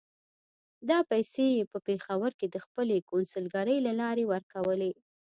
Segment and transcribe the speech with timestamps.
[0.89, 4.91] دا پیسې یې په پېښور کې د خپلې کونسلګرۍ له لارې ورکولې.